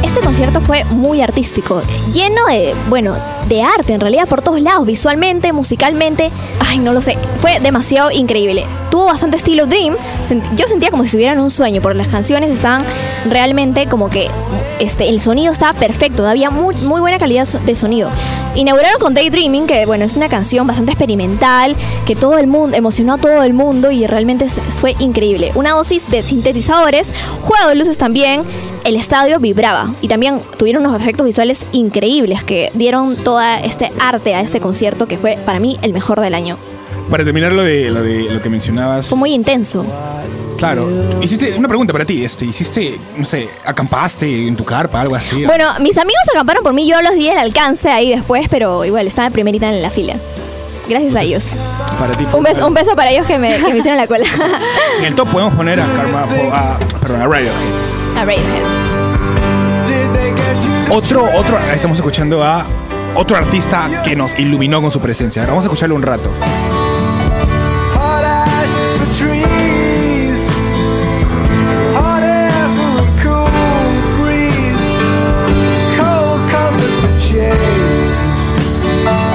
[0.03, 1.81] Este concierto fue muy artístico,
[2.13, 3.15] lleno de, bueno,
[3.47, 6.31] de arte en realidad por todos lados, visualmente, musicalmente.
[6.59, 8.65] Ay, no lo sé, fue demasiado increíble.
[8.91, 9.95] Tuvo bastante estilo Dream.
[10.55, 12.85] Yo sentía como si estuvieran en un sueño, porque las canciones estaban
[13.29, 14.29] realmente como que
[14.79, 18.09] este, el sonido estaba perfecto, había muy, muy buena calidad de sonido.
[18.55, 23.15] Inauguraron con Daydreaming, que bueno, es una canción bastante experimental, que todo el mundo, emocionó
[23.15, 25.51] a todo el mundo y realmente fue increíble.
[25.55, 28.43] Una dosis de sintetizadores, juego de luces también,
[28.85, 34.35] el estadio vibraba y también tuvieron unos efectos visuales increíbles que dieron todo este arte
[34.35, 36.57] a este concierto que fue para mí el mejor del año.
[37.09, 39.07] Para terminar lo de lo, de, lo que mencionabas.
[39.07, 39.85] Fue muy intenso.
[40.57, 40.87] Claro.
[41.21, 42.23] Hiciste una pregunta para ti.
[42.23, 45.45] Este, hiciste, no sé, acampaste en tu carpa, algo así.
[45.45, 49.07] Bueno, mis amigos acamparon por mí, yo los di el alcance ahí después, pero igual
[49.07, 50.15] estaba primerita en la fila.
[50.87, 51.45] Gracias a ellos.
[51.99, 52.25] para ti.
[52.31, 54.25] Un beso, un beso para ellos que me, que me hicieron la cola.
[54.99, 58.04] En el top podemos poner a Karma, a, perdón, a Radiohead.
[58.15, 58.65] A Radiohead.
[60.89, 62.65] Otro, otro, estamos escuchando a
[63.15, 65.41] otro artista que nos iluminó con su presencia.
[65.41, 66.29] Ahora vamos a escucharlo un rato.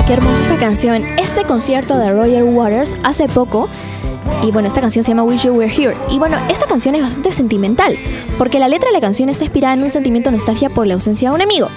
[0.06, 1.04] Qué hermosa esta canción.
[1.18, 3.68] Este concierto de Roger Waters hace poco.
[4.42, 5.94] Y bueno, esta canción se llama Wish You Were Here.
[6.10, 7.94] Y bueno, esta canción es bastante sentimental,
[8.38, 10.94] porque la letra de la canción está inspirada en un sentimiento de nostalgia por la
[10.94, 11.68] ausencia de un amigo.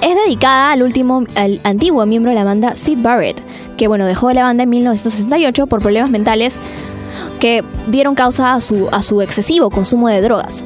[0.00, 3.40] Es dedicada al último, al antiguo miembro de la banda, Sid Barrett,
[3.76, 6.58] que bueno, dejó de la banda en 1968 por problemas mentales
[7.38, 10.64] que dieron causa a su, a su excesivo consumo de drogas.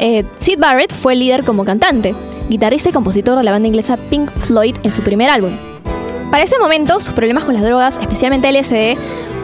[0.00, 2.14] Eh, Sid Barrett fue líder como cantante,
[2.48, 5.52] guitarrista y compositor de la banda inglesa Pink Floyd en su primer álbum.
[6.30, 8.96] Para ese momento, sus problemas con las drogas, especialmente LSD,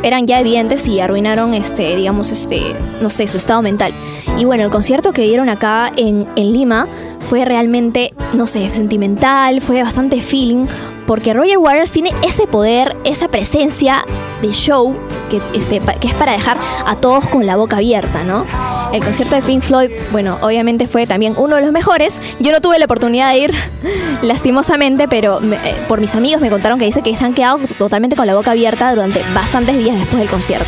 [0.04, 2.60] eran ya evidentes y arruinaron, este, digamos, este,
[3.00, 3.92] no sé, su estado mental.
[4.38, 6.86] Y bueno, el concierto que dieron acá en, en Lima
[7.28, 10.66] fue realmente, no sé, sentimental, fue bastante feeling,
[11.06, 14.04] porque Roger Waters tiene ese poder, esa presencia
[14.42, 14.96] de show
[15.30, 18.44] que, este, que es para dejar a todos con la boca abierta, ¿no?
[18.92, 22.20] El concierto de Pink Floyd, bueno, obviamente fue también uno de los mejores.
[22.38, 23.54] Yo no tuve la oportunidad de ir,
[24.22, 28.16] lastimosamente, pero me- eh, por mis amigos me contaron que dice que han quedado totalmente
[28.16, 30.66] con la boca abierta durante bastantes días después del concierto.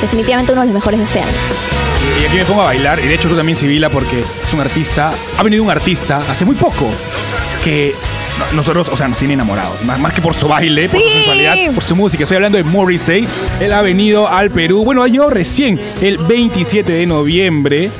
[0.00, 1.32] Definitivamente uno de los mejores de este año.
[2.22, 3.00] Y aquí me pongo a bailar.
[3.00, 5.10] Y de hecho tú también, Sibila, porque es un artista.
[5.38, 6.86] Ha venido un artista hace muy poco
[7.64, 7.94] que
[8.54, 9.82] nosotros, o sea, nos tiene enamorados.
[9.84, 12.24] Más, más que por su baile, por su sensualidad, por su música.
[12.24, 13.26] Estoy hablando de Morrissey.
[13.60, 14.84] Él ha venido al Perú.
[14.84, 17.90] Bueno, ha llegado recién, el 27 de noviembre.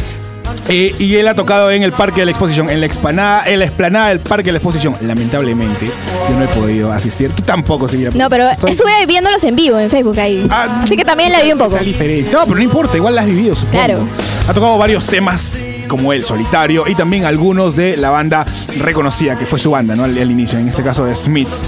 [0.68, 3.60] Eh, y él ha tocado en el Parque de la Exposición, en la explanada, en
[3.60, 4.96] la explanada del Parque de la Exposición.
[5.00, 7.30] Lamentablemente, yo no he podido asistir.
[7.30, 8.10] Tú tampoco, Sibila.
[8.14, 10.44] No, pero Estoy- estuve viéndolos en vivo en Facebook ahí.
[10.50, 11.76] Así que también la vi un poco.
[11.78, 12.30] Diferente.
[12.32, 13.72] No, pero no importa, igual la has vivido, supongo.
[13.84, 14.08] Claro.
[14.48, 15.56] Ha tocado varios temas
[15.88, 18.44] como el solitario y también algunos de la banda
[18.78, 20.04] reconocida, que fue su banda, ¿no?
[20.04, 21.62] Al, inicio, en este caso de Smiths.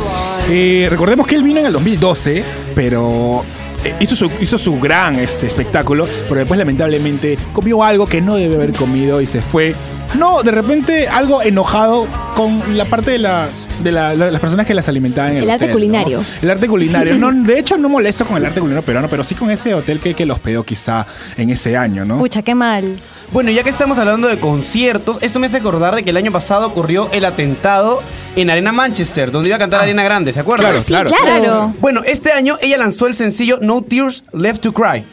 [0.91, 3.45] Recordemos que él vino en el 2012, pero
[3.85, 8.35] eh, hizo su, hizo su gran este, espectáculo, pero después lamentablemente comió algo que no
[8.35, 9.75] debe haber comido y se fue.
[10.17, 13.47] No, de repente algo enojado con la parte de la...
[13.83, 15.75] De la- la- las personas que las alimentaban en el, El arte hotel, ¿no?
[15.75, 16.21] culinario.
[16.43, 17.17] El arte culinario.
[17.17, 20.01] No, de hecho, no molesto con el arte culinario peruano, pero sí con ese hotel
[20.01, 22.19] que, que los hospedó quizá en ese año, ¿no?
[22.19, 22.97] Pucha, qué mal.
[23.33, 26.33] Bueno, ya que estamos hablando de conciertos, esto me hace acordar de que el año
[26.33, 28.03] pasado ocurrió el atentado
[28.35, 30.67] en Arena Manchester, donde iba a cantar Arena Grande, ¿se acuerdan?
[30.71, 31.11] Claro, Sí, claro.
[31.11, 31.41] claro.
[31.43, 31.75] Claro.
[31.79, 35.05] Bueno, este año ella lanzó el sencillo No Tears Left to Cry.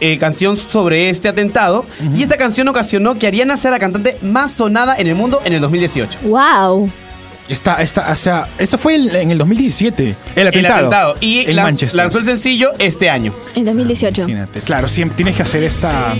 [0.00, 1.84] Eh, canción sobre este atentado
[2.16, 5.52] y esta canción ocasionó que Ariana sea la cantante más sonada en el mundo en
[5.52, 6.18] el 2018.
[6.22, 6.90] ¡Wow!
[7.48, 10.14] Está, está, o sea, eso fue el- en el 2017.
[10.36, 10.78] El atentado.
[10.78, 11.16] El atentado.
[11.20, 11.96] Y en Manchester.
[11.98, 13.34] lanzó el sencillo este año.
[13.56, 14.22] En 2018.
[14.22, 14.60] Imagínate.
[14.60, 16.14] Claro, siempre tienes que hacer esta.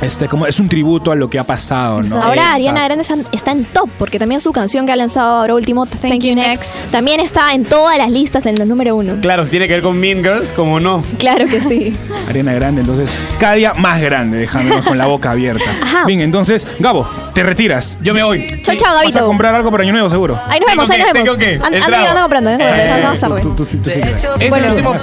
[0.00, 2.16] Este, como es un tributo a lo que ha pasado, ¿no?
[2.16, 2.54] Ahora Exacto.
[2.56, 6.20] Ariana Grande está- en top, porque también su canción que ha lanzado ahora último, Thank,
[6.22, 9.14] You Next, también está en todas las listas en los número uno.
[9.20, 11.02] Claro, si tiene que ver con Mean Girls, como no.
[11.18, 11.96] Claro que sí.
[12.28, 15.64] Ariana Grande, entonces, cada día más grande, dejándonos con la boca abierta.
[15.82, 16.04] Ajá.
[16.06, 17.98] Bien, entonces, Gabo, te retiras.
[18.02, 18.60] Yo me voy.
[18.62, 19.26] Chao, chao, Vas a Gabito.
[19.26, 20.38] comprar algo para Año Nuevo, seguro.
[20.48, 21.60] Ahí nos vemos, ahí nos vemos.
[21.64, 22.50] An- Anda anda comprando.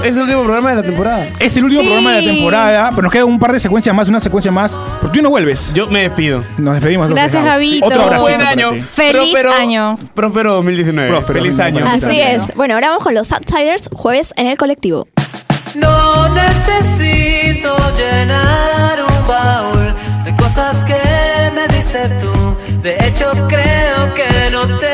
[0.03, 1.27] Es, el último, programa de la temporada.
[1.39, 4.07] Es el último programa de la temporada, pero nos queda un par de secuencias más,
[4.09, 4.79] una secuencia más.
[5.01, 5.73] Pero tú no vuelves.
[5.73, 6.43] Yo me despido.
[6.57, 7.09] Nos despedimos.
[7.09, 7.43] Gracias.
[7.43, 7.85] Javito.
[7.85, 8.23] Otro abrazo.
[8.25, 8.71] Buen año.
[8.93, 9.97] Feliz Próspero- año.
[10.13, 11.09] Próspero 2019.
[11.09, 11.89] Próspero Feliz 2019.
[11.89, 12.05] año.
[12.07, 12.55] Así es.
[12.55, 15.07] Bueno, ahora vamos con los Outsiders, jueves en el colectivo.
[15.75, 19.93] No necesito llenar un baúl
[20.23, 20.95] de cosas que
[21.53, 22.31] me diste tú.
[22.81, 24.84] De hecho, creo que no tengo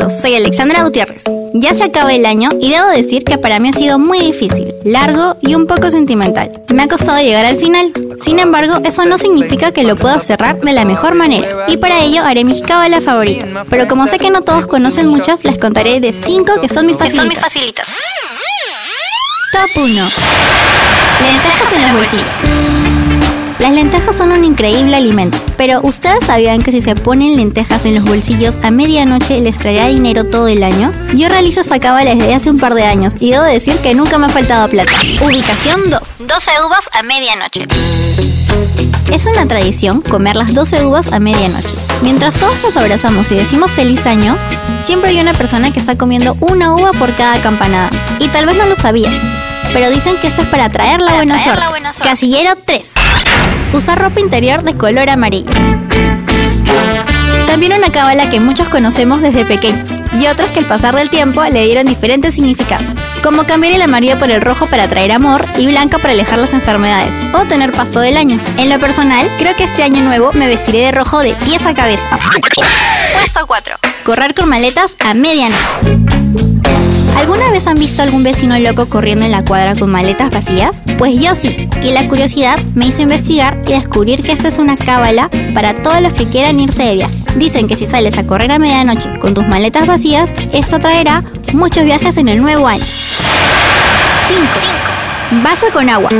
[0.00, 1.24] chicos, soy Alexandra Gutiérrez.
[1.52, 4.72] Ya se acaba el año y debo decir que para mí ha sido muy difícil,
[4.84, 6.62] largo y un poco sentimental.
[6.68, 7.92] Me ha costado llegar al final.
[8.22, 11.66] Sin embargo, eso no significa que lo pueda cerrar de la mejor manera.
[11.68, 13.52] Y para ello haré mis cábalas favoritas.
[13.68, 16.96] Pero como sé que no todos conocen muchas, les contaré de 5 que son mis
[16.96, 17.88] Que son mis facilitas.
[19.52, 19.86] Top 1.
[21.22, 22.89] Lentejas en los bolsillos.
[23.60, 27.94] Las lentejas son un increíble alimento, pero ¿ustedes sabían que si se ponen lentejas en
[27.94, 30.92] los bolsillos a medianoche les traerá dinero todo el año?
[31.14, 34.16] Yo realizo esta cábala desde hace un par de años y debo decir que nunca
[34.16, 34.92] me ha faltado plata.
[35.22, 36.22] Ubicación 2.
[36.26, 37.66] 12 uvas a medianoche.
[39.12, 41.76] Es una tradición comer las 12 uvas a medianoche.
[42.00, 44.38] Mientras todos nos abrazamos y decimos feliz año,
[44.78, 47.90] siempre hay una persona que está comiendo una uva por cada campanada.
[48.20, 49.12] Y tal vez no lo sabías,
[49.72, 51.70] pero dicen que esto es para traer la, buena, traer la suerte.
[51.70, 52.10] buena suerte.
[52.10, 52.92] Casillero 3.
[53.72, 55.50] Usar ropa interior de color amarillo.
[57.46, 61.42] También una cábala que muchos conocemos desde pequeños y otros que al pasar del tiempo
[61.44, 65.66] le dieron diferentes significados, como cambiar el amarillo por el rojo para traer amor y
[65.66, 68.38] blanco para alejar las enfermedades o tener pasto del año.
[68.56, 71.74] En lo personal, creo que este año nuevo me vestiré de rojo de pies a
[71.74, 72.08] cabeza.
[73.12, 73.76] Puesto 4.
[74.04, 76.19] Correr con maletas a medianoche.
[77.16, 80.82] ¿Alguna vez han visto algún vecino loco corriendo en la cuadra con maletas vacías?
[80.98, 84.76] Pues yo sí, y la curiosidad me hizo investigar y descubrir que esta es una
[84.76, 87.14] cábala para todos los que quieran irse de viaje.
[87.36, 91.84] Dicen que si sales a correr a medianoche con tus maletas vacías, esto traerá muchos
[91.84, 92.84] viajes en el nuevo año.
[92.84, 94.44] 5.
[95.42, 96.10] Vaso con agua.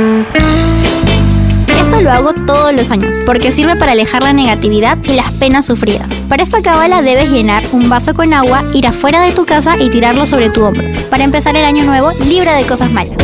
[1.91, 5.65] Esto lo hago todos los años, porque sirve para alejar la negatividad y las penas
[5.65, 6.07] sufridas.
[6.29, 9.89] Para esta cábala debes llenar un vaso con agua, ir afuera de tu casa y
[9.89, 13.17] tirarlo sobre tu hombro, para empezar el año nuevo libre de cosas malas.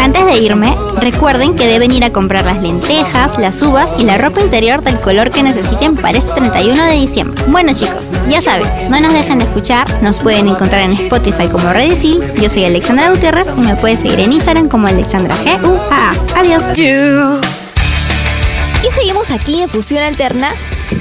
[0.00, 4.18] Antes de irme, recuerden que deben ir a comprar las lentejas, las uvas y la
[4.18, 7.42] ropa interior del color que necesiten para este 31 de diciembre.
[7.48, 11.72] Bueno chicos, ya saben, no nos dejen de escuchar, nos pueden encontrar en Spotify como
[11.72, 15.78] Redicil, yo soy Alexandra Gutiérrez y me puedes seguir en Instagram como Alexandra G U
[15.90, 16.40] A A.
[16.40, 16.64] Adiós.
[16.76, 20.52] Y seguimos aquí en Fusión Alterna.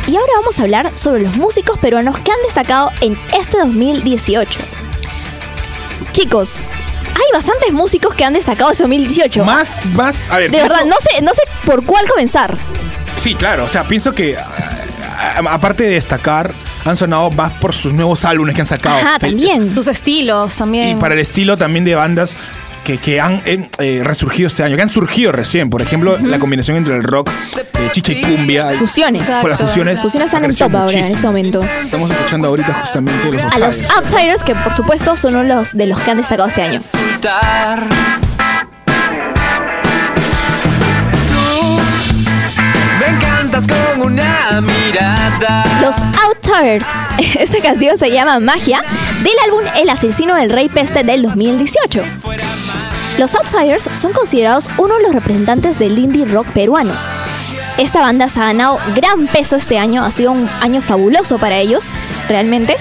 [0.08, 4.60] Y ahora vamos a hablar sobre los músicos peruanos que han destacado en este 2018.
[6.12, 6.60] Chicos,
[7.14, 9.44] hay bastantes músicos que han destacado este 2018.
[9.46, 10.52] Más, más, a ver.
[10.52, 12.58] De pienso- verdad, no sé, no sé por cuál comenzar.
[13.18, 16.52] Sí, claro, o sea, pienso que a- a- aparte de destacar,
[16.84, 18.98] han sonado más por sus nuevos álbumes que han sacado.
[18.98, 19.74] Ajá, también.
[19.76, 20.90] Sus estilos también.
[20.90, 22.38] Y para el estilo también de bandas
[22.84, 25.70] que, que han eh, eh, resurgido este año, que han surgido recién.
[25.70, 28.70] Por ejemplo, la combinación entre el rock, eh, chicha y cumbia.
[28.78, 29.26] Fusiones.
[29.42, 30.02] Con las fusiones.
[30.02, 31.62] Fusiones están en top ahora en este momento.
[31.84, 34.44] Estamos escuchando ahorita justamente los A los Outsiders.
[34.44, 36.80] Que por supuesto son uno de los, de los que han destacado este año.
[43.00, 45.64] Me encantas con una mirada.
[45.82, 46.86] Los Outsiders.
[47.40, 48.82] Esta canción se llama Magia
[49.24, 52.04] del álbum El asesino del rey peste del 2018.
[53.22, 56.92] Los Outsiders son considerados uno de los representantes del indie rock peruano.
[57.78, 61.60] Esta banda se ha ganado gran peso este año, ha sido un año fabuloso para
[61.60, 61.92] ellos,
[62.28, 62.78] realmente.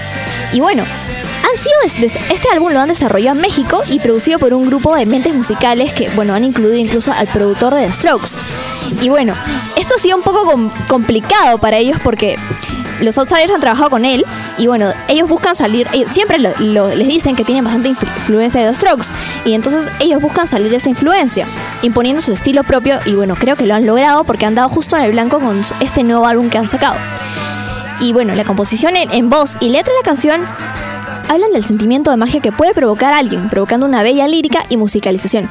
[0.51, 4.65] Y bueno, han sido este álbum lo han desarrollado en México y producido por un
[4.65, 8.39] grupo de mentes musicales que, bueno, han incluido incluso al productor de The Strokes.
[8.99, 9.35] Y bueno,
[9.77, 12.35] esto ha sido un poco com- complicado para ellos porque
[13.01, 14.25] los Outsiders han trabajado con él
[14.57, 18.07] y bueno, ellos buscan salir, ellos siempre lo- lo- les dicen que tienen bastante influ-
[18.15, 19.07] influencia de The Strokes
[19.45, 21.45] y entonces ellos buscan salir de esta influencia,
[21.81, 24.95] imponiendo su estilo propio y bueno, creo que lo han logrado porque han dado justo
[24.97, 26.95] en el blanco con este nuevo álbum que han sacado.
[27.99, 30.41] Y bueno, la composición en, en voz y letra de la canción
[31.29, 34.77] hablan del sentimiento de magia que puede provocar a alguien, provocando una bella lírica y
[34.77, 35.47] musicalización.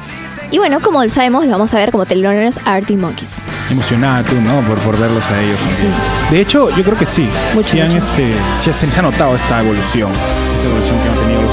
[0.51, 3.45] Y bueno, como sabemos, lo vamos a ver como teloneros a Arctic Monkeys.
[3.69, 4.61] Emocionada tú, ¿no?
[4.67, 5.57] Por, por verlos a ellos.
[5.59, 5.93] también.
[6.29, 7.27] De hecho, yo creo que sí.
[7.63, 10.11] sí, han, este, sí se se ha notado esta evolución.
[10.11, 11.51] Esta evolución que han tenido los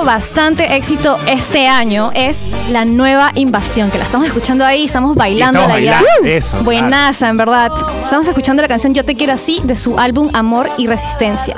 [0.00, 2.38] tenido bastante éxito este año es
[2.70, 6.00] la nueva invasión, que la estamos escuchando ahí, estamos bailando estamos ya.
[6.02, 6.62] bailando, eso.
[6.62, 7.72] Buenaza, en verdad.
[8.02, 11.54] Estamos escuchando la canción Yo te quiero así de su álbum Amor y Resistencia.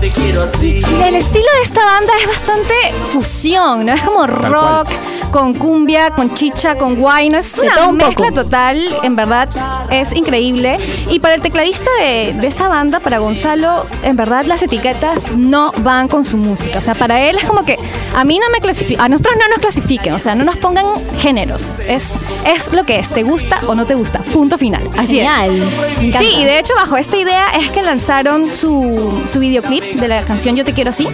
[0.00, 0.80] Te quiero así.
[0.80, 2.74] Y el estilo de esta banda es bastante
[3.12, 3.92] fusión, ¿no?
[3.92, 4.88] Es como rock
[5.32, 7.38] con cumbia, con chicha, con guayno.
[7.38, 8.44] Es una todo un mezcla poco.
[8.44, 9.48] total, en verdad,
[9.90, 10.78] es increíble.
[11.10, 15.72] Y para el tecladista de, de esta banda, para Gonzalo, en verdad las etiquetas no
[15.78, 16.78] van con su música.
[16.78, 17.76] O sea, para él es como que
[18.14, 20.86] a mí no me clasifican, a nosotros no nos clasifiquen, o sea, no nos pongan
[21.18, 21.66] géneros.
[21.88, 22.12] Es,
[22.46, 24.20] es lo que es, te gusta o no te gusta.
[24.20, 24.88] Punto final.
[24.98, 25.56] Así Genial.
[25.56, 26.26] es.
[26.26, 30.22] Sí, y de hecho, bajo esta idea es que lanzaron su, su videoclip de la
[30.22, 31.08] canción Yo te quiero así.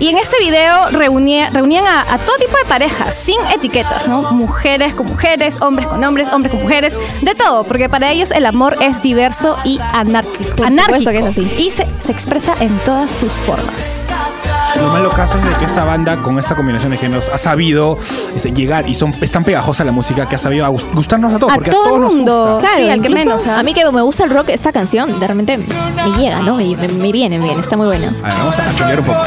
[0.00, 4.22] Y en este video reuní- reunían a, a todo tipo de parejas, sin etiquetas, ¿no?
[4.32, 8.46] Mujeres con mujeres, hombres con hombres, hombres con mujeres, de todo, porque para ellos el
[8.46, 10.56] amor es diverso y anárquico.
[10.56, 11.10] Por anárquico.
[11.10, 11.42] que es así.
[11.58, 13.74] Y se, se expresa en todas sus formas.
[14.84, 17.98] Lo malo caso es de que esta banda con esta combinación de géneros ha sabido
[18.36, 21.38] este, llegar y son es tan pegajosa la música que ha sabido gus- gustarnos a
[21.38, 21.52] todos.
[21.52, 22.40] A porque todo a todos el nos mundo.
[22.52, 22.58] gusta.
[22.58, 23.58] Claro, Sí, al que menos, ¿ah?
[23.58, 26.56] A mí que me gusta el rock, esta canción de repente me llega, ¿no?
[26.56, 28.08] Me, me- me viene, me viene, está muy buena.
[28.22, 29.22] A ver, vamos a cholear un poco.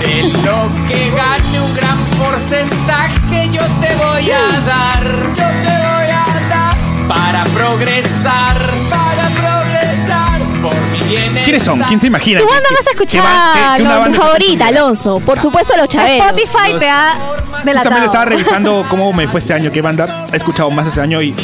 [0.00, 5.04] De lo que gane un gran porcentaje yo te voy a dar.
[5.04, 6.74] Yo te voy a dar.
[7.08, 8.56] Para progresar.
[11.08, 11.80] ¿Quiénes son?
[11.82, 12.40] ¿Quién se imagina?
[12.40, 15.20] Tu banda que- más que va- escuchada, que una tu banda- favorita, Alonso.
[15.20, 16.26] Por supuesto, los Chabelos.
[16.26, 18.04] Spotify te ha Justamente delatado.
[18.04, 21.34] estaba revisando cómo me fue este año, qué banda he escuchado más este año y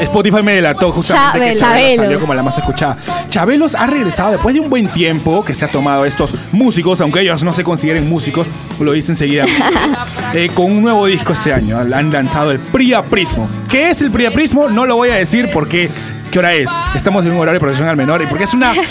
[0.00, 1.60] Spotify me delató justamente que Chabelos.
[1.60, 2.96] Chabelos salió como la más escuchada.
[3.28, 7.20] Chabelos ha regresado después de un buen tiempo que se ha tomado estos músicos, aunque
[7.20, 8.46] ellos no se consideren músicos,
[8.78, 9.44] lo dicen enseguida,
[10.34, 11.76] eh, con un nuevo disco este año.
[11.78, 13.48] Han lanzado el Priaprismo.
[13.68, 14.68] ¿Qué es el Priaprismo?
[14.68, 15.90] No lo voy a decir porque...
[16.30, 16.68] ¿Qué hora es?
[16.94, 18.74] Estamos en un horario profesional menor y porque es una...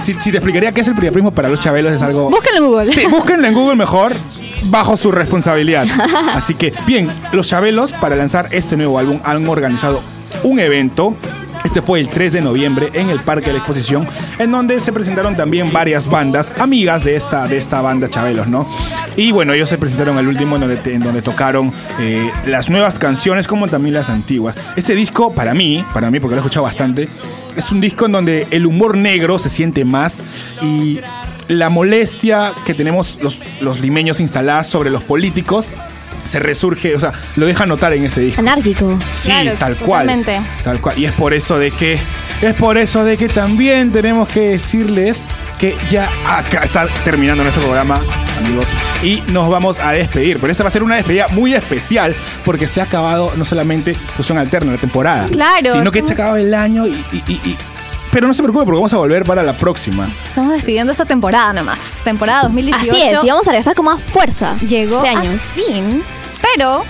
[0.00, 2.30] Si, si te explicaría qué es el Priaprismo para los Chabelos es algo...
[2.30, 2.86] Búsquenlo en Google.
[2.86, 4.14] Sí, búsquenlo en Google mejor,
[4.64, 5.86] bajo su responsabilidad.
[6.34, 10.00] Así que, bien, los Chabelos, para lanzar este nuevo álbum, han organizado
[10.44, 11.14] un evento.
[11.64, 14.06] Este fue el 3 de noviembre en el Parque de la Exposición,
[14.38, 18.68] en donde se presentaron también varias bandas, amigas de esta, de esta banda Chabelos, ¿no?
[19.18, 22.70] Y bueno, ellos se presentaron el último en donde, te- en donde tocaron eh, las
[22.70, 24.56] nuevas canciones como también las antiguas.
[24.76, 27.08] Este disco, para mí, para mí, porque lo he escuchado bastante,
[27.56, 30.22] es un disco en donde el humor negro se siente más
[30.62, 31.00] y
[31.48, 35.66] la molestia que tenemos los, los limeños instaladas sobre los políticos
[36.24, 38.40] se resurge, o sea, lo deja notar en ese disco.
[38.40, 38.98] Anárquico.
[39.14, 40.06] Sí, Claro, tal cual.
[40.06, 40.40] totalmente.
[40.62, 40.98] Tal cual.
[40.98, 41.98] Y es por eso de que.
[42.40, 45.26] Es por eso de que también tenemos que decirles
[45.58, 47.96] que ya acá está terminando nuestro programa,
[48.38, 48.64] amigos.
[49.02, 50.38] Y nos vamos a despedir.
[50.38, 53.92] Pero esta va a ser una despedida muy especial porque se ha acabado no solamente
[53.94, 55.26] Fusión Alterna, la temporada.
[55.26, 56.90] Claro, Sino que se acabado el año y.
[57.12, 57.56] y- y- y-
[58.12, 60.08] pero no se preocupe porque vamos a volver para la próxima.
[60.24, 62.00] Estamos despidiendo esta temporada nomás.
[62.04, 62.90] Temporada 2018.
[62.92, 64.56] Así es, y vamos a regresar con más fuerza.
[64.66, 65.30] Llegó este a año.
[65.32, 66.02] su fin.
[66.40, 66.84] Pero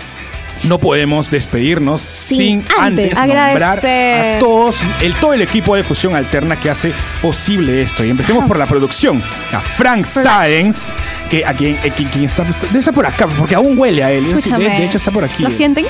[0.65, 6.17] No podemos despedirnos sin, antes antes, nombrar a todos, el, todo el equipo de Fusión
[6.17, 6.93] Alterna que hace
[7.23, 8.05] posible esto.
[8.05, 9.23] Y empecemos por la producción.
[9.53, 10.93] A Frank Sáenz,
[11.31, 14.11] que a quien, eh, quien- quien está, debe estar por acá, porque aún huele a
[14.11, 14.25] él.
[14.25, 14.65] De, escúchame.
[14.65, 15.43] de hecho, está por aquí.
[15.45, 15.87] ¿Lo sienten?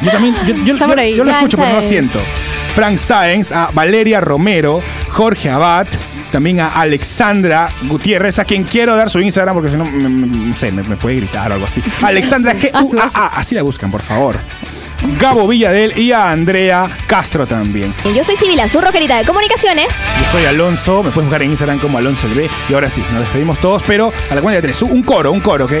[0.00, 0.76] Yo también, yo, yo-
[1.24, 2.20] lo escucho, pero no lo siento.
[2.74, 5.86] Frank Sáenz, a Valeria Romero, Jorge Abad,
[6.30, 10.26] también a Alexandra Gutiérrez, a quien quiero dar su Instagram porque si no, me, me-
[10.26, 11.82] no sé, me, me puede gritar o algo así.
[12.02, 12.70] Alexandra G.
[12.72, 14.36] A su- a su- así la buscan, por favor.
[15.20, 17.94] Gabo Villadel y a Andrea Castro también.
[18.04, 19.86] Y Yo soy Sibila, su rockerita de comunicaciones.
[20.18, 22.50] Yo soy Alonso, me puedes buscar en Instagram como Alonso el B.
[22.68, 24.82] Y ahora sí, nos despedimos todos, pero a la cuenta de tres.
[24.82, 25.72] Un coro, un coro, ¿ok?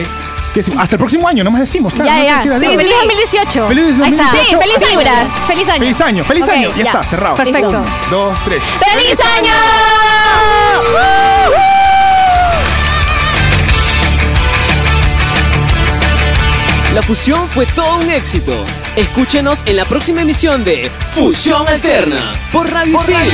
[0.52, 0.82] ¿Qué decimos?
[0.82, 1.94] Hasta el próximo año, no más decimos.
[1.94, 2.42] ya, no ya.
[2.58, 3.68] Sí, feliz 2018.
[3.68, 4.24] Feliz Ahí está.
[4.24, 4.48] 2018.
[4.48, 5.28] Sí, feliz vibras.
[5.46, 5.78] Feliz año.
[5.78, 6.68] Feliz año, feliz año.
[6.76, 7.34] Ya, está, cerrado.
[7.34, 7.68] Perfecto.
[7.80, 8.62] Un, dos, tres.
[8.92, 9.52] ¡Feliz año!
[16.94, 18.64] La fusión fue todo un éxito.
[18.96, 23.32] Escúchenos en la próxima emisión de Fusión Alterna por Radio Isil.